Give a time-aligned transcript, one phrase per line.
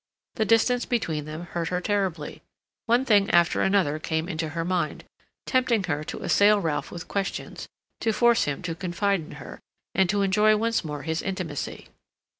[0.33, 2.41] The distance between them hurt her terribly;
[2.87, 5.03] one thing after another came into her mind,
[5.45, 7.67] tempting her to assail Ralph with questions,
[7.99, 9.59] to force him to confide in her,
[9.93, 11.89] and to enjoy once more his intimacy.